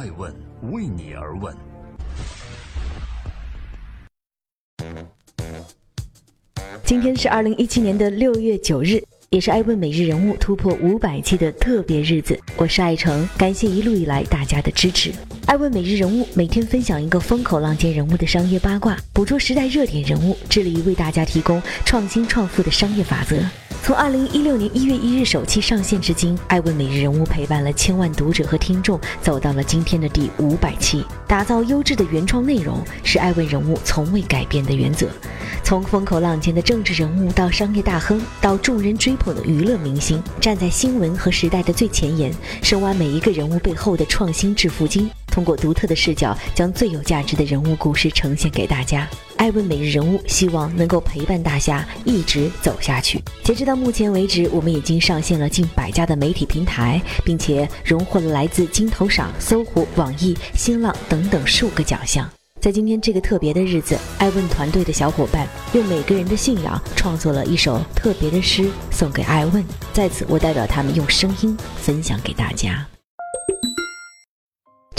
[0.00, 0.34] 爱问
[0.72, 1.54] 为你而问。
[6.82, 12.40] 今天是二零一七年的六月九日，也是爱问每日人物突破五百期的特别日子。
[12.56, 15.12] 我是爱成，感谢一路以来大家的支持。
[15.50, 23.36] 爱问每日人物每天分享一个风口浪尖人物的商业八卦，捕捉时代热点人物，致力于为大家提供创新创富的商业法则。
[23.82, 31.04] 从二零一六年一月一日首期上线至今，爱问每日人物陪伴了千万读者和听众，走到了今天的第五百期。
[31.26, 35.08] 打造优质的原创内容是爱问人物从未改变的原则。
[35.64, 49.08] 从风口浪尖的政治人物到商业大亨，到众人追捧的娱乐明星，站在新闻和时代的最前沿，深挖每一个人物背后的创新致富经，通过独特的视角，将最有价值的人物故事呈现给大家。
[49.36, 53.22] 爱问每日人物希望能够陪伴大家一直走下去。
[53.42, 62.28] 截止到目前为止，我们已经上线了近百家的媒体平台，并且荣获了来自金投赏、搜狐、网易、新浪等等数个奖项。
[62.60, 69.64] 在今天这个特别的日子，爱问团队的小伙伴用每个人的信仰创作了一首特别的诗，送给爱问。
[69.94, 72.86] 在此，我代表他们用声音分享给大家。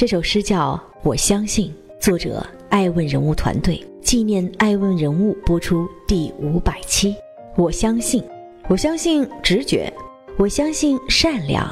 [0.00, 1.66] 这首诗叫《我相信》，
[2.02, 7.14] 作者爱问人物团队，纪念爱问人物播出第五百期。
[7.54, 8.24] 我相信，
[8.66, 9.92] 我相信直觉，
[10.38, 11.70] 我相信善良，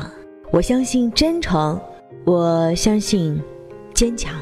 [0.53, 1.81] 我相信真诚，
[2.27, 3.43] 我相信
[3.95, 4.39] 坚强。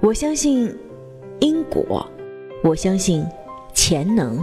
[0.00, 0.74] 我相信
[1.40, 2.06] 因果，
[2.64, 3.22] 我相信
[3.74, 4.40] 潜能，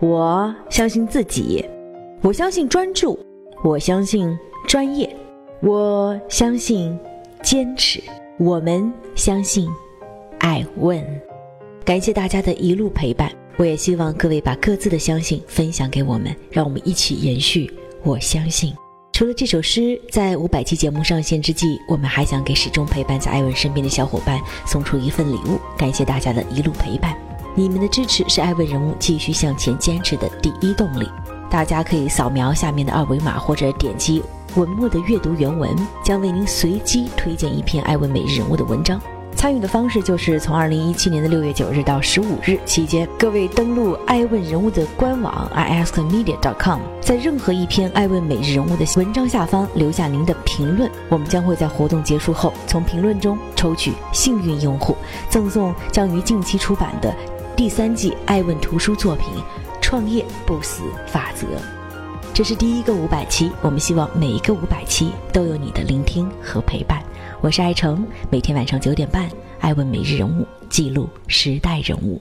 [0.00, 1.64] 我相信自己，
[2.22, 3.16] 我相信专注，
[3.62, 5.08] 我相信专业，
[5.60, 6.98] 我相信
[7.48, 7.98] 坚持，
[8.38, 9.66] 我们相信
[10.38, 11.02] 爱问。
[11.82, 17.72] 感谢大家的一路陪伴，我也希望各位把各自的相信分享给我们，让我们一起延续。
[18.02, 18.74] 我相信。
[19.14, 27.16] 除了这首诗，在五百期节目上线之际，我们还想给始终陪伴在艾文身边的小伙伴送出一份礼物，感谢大家的一路陪伴，
[27.54, 31.08] 你们的支持是艾文人物继续向前坚持的第一动力。
[31.50, 34.22] 大家可以扫描下面的二维码，或者点击
[34.56, 39.00] 文末的阅读原文，将为您随机推荐一篇艾问每日人物的文章。
[39.36, 54.96] 参与的方式就是从二零一七年的六月九日到十五日期间，各位登录爱问人物的官网 iaskmedia.com，在任何一篇爱问每日人物的文章下方留下您的评论，我们将会在活动结束后从评论中抽取幸运用户，
[55.30, 57.14] 赠送将于近期出版的
[57.54, 59.28] 第三季爱问图书作品
[59.88, 61.46] 《创业不死法则》。
[62.34, 67.02] 这是第一个五百期，我们希望每一个五百期都有你的聆听和陪伴。
[67.40, 72.20] 我是爱成，每天晚上九点半，爱问每日人物，记录时代人物。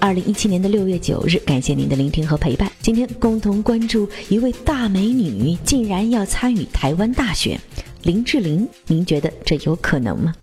[0.00, 2.68] 二零一七年的六月九日，感谢您的聆听和陪伴。
[2.80, 7.56] 今天共同关注一位大美女竟然要参与台湾大选，
[8.02, 10.34] 林志玲，您觉得这有可能吗？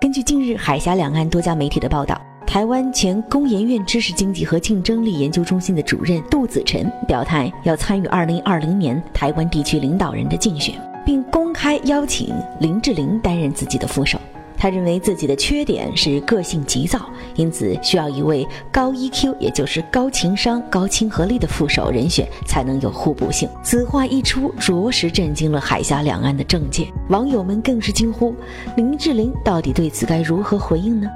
[0.00, 2.20] 根据近日海峡两岸多家媒体的报道。
[2.54, 14.20] 台湾前工研院知识经济和竞争力研究中心的主任杜子辰表态，要参与2020年台湾地区领导人的竞选，并公开邀请林志玲担任自己的副手。
[14.56, 17.00] 他认为自己的缺点是个性急躁，
[17.34, 23.48] 因此需要一位高 EQ，也就是高情商、高亲和力的副手人选，才能有互补性。
[23.64, 28.32] 此话一出，着实震惊了海峡两岸的政界，网友们更是惊呼：
[28.76, 31.08] 林志玲到底对此该如何回应呢？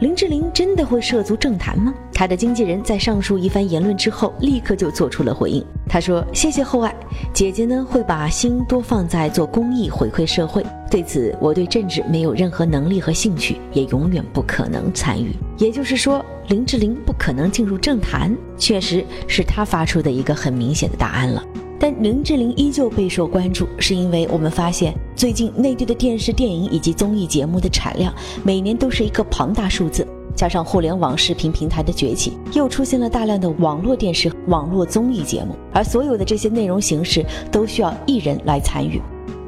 [0.00, 1.92] 林志玲真的会涉足政坛吗？
[2.12, 5.64] 她的经纪人在上述一番言论之后，立刻就做出了回应。
[5.88, 6.94] 他说：“谢谢厚爱，
[7.32, 10.64] 姐姐呢会把心多放在做公益回馈社会。
[10.88, 15.34] 对此，我对政治没有任何能力和兴趣，也永远不可能参与。
[15.56, 21.42] 也就是说，林志玲不可能进入政坛，确实是他发出的一个很明显的答案了。”
[21.78, 28.12] 但林志玲依旧备受关注，是因为我们发现最近内地的电视、电影以及综艺节目的产量
[28.42, 39.00] 每年都是一个庞大数字，加上互联网视频平台的崛起，又出现了大量的网络电视、网络综艺节目，而所有的这些内容形式都需要艺人来参与。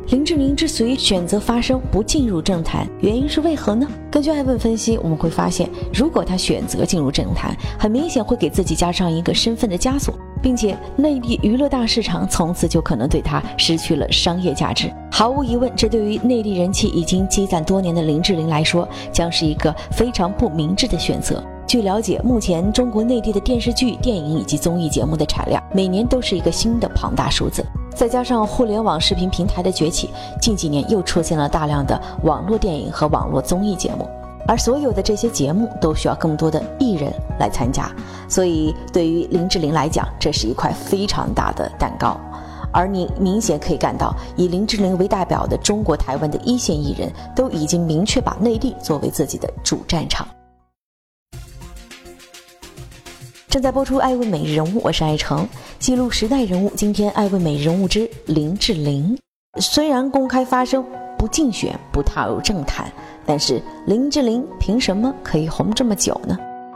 [0.08, 3.86] 林志玲之所以选择发声不进入政坛，原因是为何呢？
[4.10, 10.12] 根据爱问分析，我们会发现，如果她选择进入政坛，很明显会给自己加上一个身份的枷锁，
[10.42, 14.92] 并且内地娱乐大市场从此就可能对他失去了商业价值。
[15.10, 21.42] 毫无疑问，这对于内地人气已经积攒多年的林志玲来说，将是一个非常不明智的选择。
[21.66, 27.64] 据了解，目前中国内地的电视剧、电影以及综艺节目的产量，每年都是一个新的庞大数字。
[27.94, 30.10] 再加上互联网视频平台的崛起，
[30.40, 34.08] 近几年又出现了大量的网络电影和网络综艺节目，
[34.50, 37.08] 而所有的这些节目都需要更多的艺人
[37.38, 37.88] 来参加，
[38.28, 42.20] 所以对于林志玲来讲，这是一块非常大的蛋糕。
[42.72, 50.26] 而你明显可以感到，以林志玲为代表的中国台湾的一线艺人都已经明确把内地作为自己的主战场。
[53.48, 55.48] 正在播出《爱问美人物》，我是爱成，
[55.78, 56.72] 记录时代人物。
[56.74, 59.16] 今天《爱问美人物》之林志玲，
[59.60, 60.84] 虽然公开发声
[61.20, 62.90] 不竞选、不踏入政坛，
[63.26, 66.34] 但是林志玲凭什么可以红这么久呢？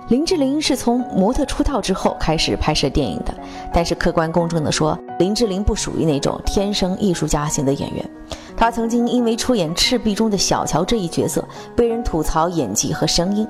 [0.08, 3.32] 林志玲是从模特出道之后开始拍摄电影的，
[3.72, 8.10] 但是客观公正地说，林志玲不属于那种天生艺术家型的演员。
[8.54, 11.42] 她曾经因为出演《赤壁》中的小乔这一角色，
[11.74, 13.48] 被人吐槽演技和声音。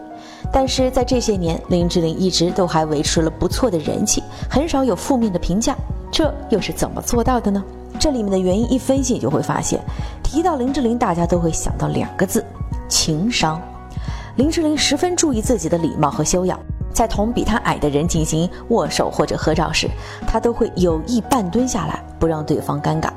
[0.52, 5.75] 但是在这些年，林志玲一直都还维持了不错的人气，很少有负面的评价。
[6.12, 7.64] 这又是怎么做到的呢？
[7.99, 9.81] 这里面的原因一分析就会发现，
[10.35, 12.45] 提到林志玲，大家都会想到两个字：
[12.89, 13.63] 情商。
[14.35, 16.59] 林志玲十分注意自己的礼貌和修养，
[16.93, 19.89] 在同比她矮的人进行握手或者合照时，
[20.27, 23.11] 她都会有意半蹲下来，不让对方尴尬。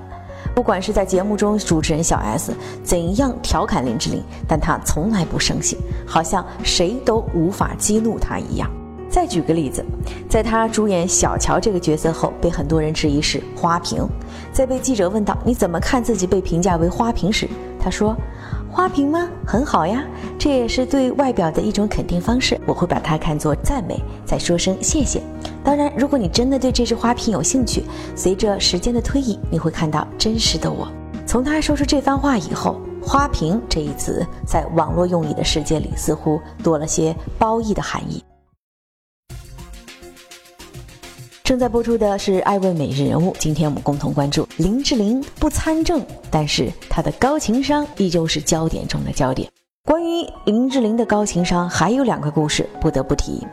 [0.53, 2.53] 不管是在节目中，主持人小 S
[2.83, 5.75] 怎样调侃林志玲，但她从来不生气，
[6.05, 8.69] 好像谁都无法激怒她一样。
[9.09, 9.83] 再举个例子，
[10.29, 14.07] 在他主演小乔这个角色后，被很多人质疑是花瓶。
[14.51, 17.47] 在被记者问到你怎么看自己被评价为花瓶时，
[17.79, 18.15] 他说。
[18.69, 19.27] 花瓶吗？
[19.43, 20.03] 很好呀，
[20.37, 22.59] 这也是对外表的一种肯定方式。
[22.67, 25.19] 我会把它看作赞美，再说声谢谢。
[25.63, 27.83] 当然，如果你真的对这只花瓶有兴趣，
[28.15, 30.87] 随着时间的推移，你会看到真实的我。
[31.25, 38.23] 从他说出这番话以后，“花瓶”这一词在网络用语的世界里似乎多了些褒义的含义。
[41.47, 49.49] 正在播出的是《爱问每日人物》，今天我们共同关注林志玲不参政，但是她的高情商依旧是焦点中的焦点。
[49.85, 53.47] 关于林志玲的高情商，还有两个故事不得不提。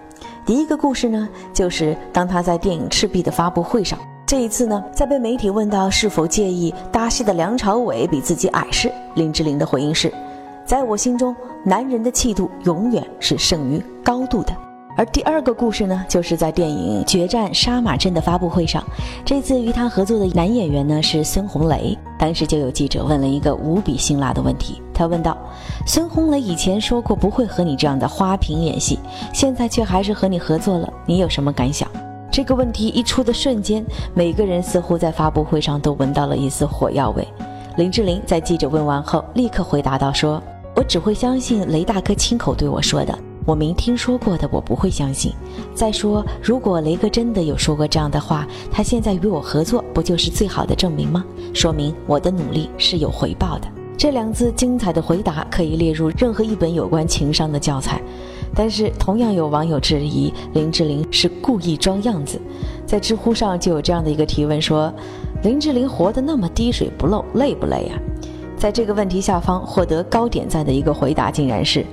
[0.45, 3.97] 第一个故事呢，就是当她在电影《赤壁》的发布会上，
[4.27, 10.13] 这一次呢，在被媒体问到是否介意搭戏的梁朝伟比自己矮时，林志玲的回应是
[10.67, 11.33] ：“在我心中，
[11.65, 14.53] 男人的气度永远是胜于高度的。”
[14.97, 18.83] 而第二个故事呢，就是在电影《决战沙马镇》的发布会上，
[19.25, 21.99] 这次与他合作的男演员呢是孙红雷。
[22.17, 25.37] 当时就有记者问了一个无比辛辣的问题，他问道
[25.85, 28.99] ：“孙红雷以前说过不会和你这样的花瓶演戏，
[29.33, 31.89] 现在却还是和你合作了，你有什么感想？”
[32.31, 37.27] 这个问题一出的瞬间，每个人似乎在发布会上都闻到了一丝火药味。
[37.77, 40.41] 林志玲在记者问完后，立刻回答道：“说
[40.77, 45.33] 我只会相信雷大哥亲口对我说的。”我没听说过的，我不会相信。
[45.75, 51.25] 再说，如果雷哥真的有说过这样的话，他现在与我合作，不就是最好的证明吗？
[51.53, 53.69] 说明我的努力是有回报的。
[53.97, 58.01] 这两字精彩的回答可以列入任何一本有关情商的教材。
[58.57, 62.41] 但是，同样有网友质疑林志玲是故意装样子。
[62.87, 64.93] 在知乎上就有这样的一个提问说
[65.43, 67.99] ：“林志玲活得那么滴水不漏，累不累啊？”
[68.57, 71.85] 在这个问题下方获得高点赞的一个回答竟然是。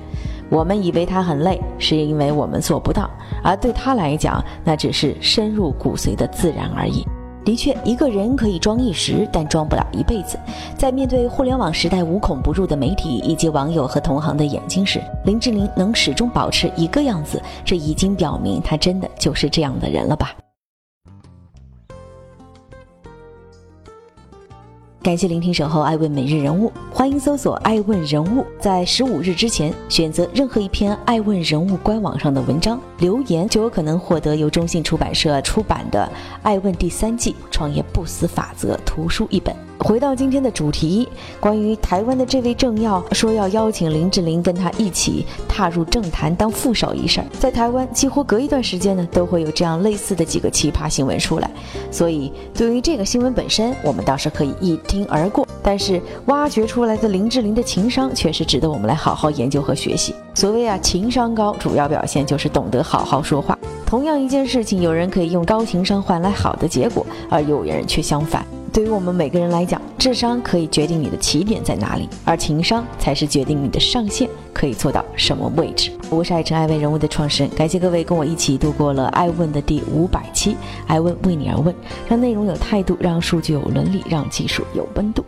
[0.52, 3.08] 我们以为他很累，是因为我们做不到，
[3.42, 7.06] 而对他来讲，那只是深入骨髓的自然而已。
[7.42, 10.38] 的确，一个人可以装一时，但装不了一辈子。
[10.76, 20.32] 在面对互联网时代无孔不入的媒体以及网友和同行的眼睛时，林志玲能始终保持一个样子，这已经表明她真的就是这样的人了吧。
[25.02, 36.08] 感谢聆听，守候爱问每日人物，欢迎搜索爱问人物，在十五日之前选择任何一篇爱问人物官网上的文章留言，就有可能获得由中信出版社出版的
[36.44, 39.52] 《爱问第三季创业不死法则》图书一本。
[39.82, 41.08] 回到今天的主题，
[41.40, 51.50] 关于台湾的这位政要说要邀请林志玲跟他一起踏入政坛当副手一事，在台湾几乎隔一段时间呢都会有这样类似的几个奇葩新闻出来。
[51.90, 60.14] 所以对于这个新闻本身，我们倒是可以一听而过，但是挖掘出来的林志玲的情商却是值得我们来好好研究和学习。
[60.34, 63.58] 所谓啊，情商高，主要表现就是懂得好好说话。
[63.84, 68.46] 同样一件事情，有人可以用高情商换来好的结果，而有人却相反。
[68.72, 75.92] 对于我们每个人来讲，智商可以决定你的起点在哪里，而情商才是决定你的上限可以做到什么位置。
[76.08, 80.56] 我是爱成爱问人物的创始人，感谢各位跟我一起度过了爱问的第五百期。
[80.86, 81.74] 爱问为你而问，
[82.08, 85.22] 让内容有态度，让数据有伦理，让技术有温度。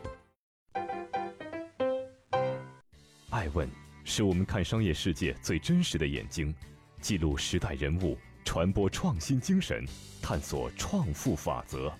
[3.28, 3.68] 爱问
[4.04, 6.54] 是我们看商业世界最真实的眼睛，
[7.02, 9.84] 记录时代人物，传播创新精神，
[10.22, 11.92] 探索创富法则。